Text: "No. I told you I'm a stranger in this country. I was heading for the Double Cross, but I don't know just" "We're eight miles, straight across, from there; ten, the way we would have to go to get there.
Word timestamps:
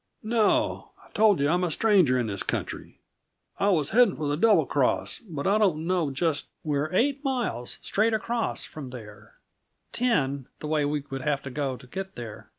"No. 0.23 0.93
I 1.05 1.11
told 1.11 1.39
you 1.39 1.47
I'm 1.47 1.63
a 1.63 1.69
stranger 1.69 2.17
in 2.17 2.25
this 2.25 2.41
country. 2.41 2.99
I 3.59 3.69
was 3.69 3.91
heading 3.91 4.15
for 4.15 4.25
the 4.27 4.35
Double 4.35 4.65
Cross, 4.65 5.19
but 5.29 5.45
I 5.45 5.59
don't 5.59 5.85
know 5.85 6.09
just" 6.09 6.47
"We're 6.63 6.91
eight 6.91 7.23
miles, 7.23 7.77
straight 7.83 8.15
across, 8.15 8.65
from 8.65 8.89
there; 8.89 9.35
ten, 9.91 10.47
the 10.59 10.65
way 10.65 10.85
we 10.85 11.03
would 11.11 11.21
have 11.21 11.43
to 11.43 11.51
go 11.51 11.77
to 11.77 11.85
get 11.85 12.15
there. 12.15 12.49